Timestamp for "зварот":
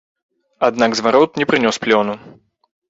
1.01-1.39